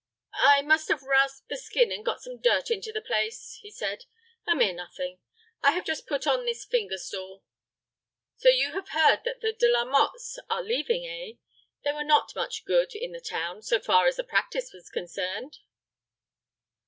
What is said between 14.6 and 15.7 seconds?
was concerned?"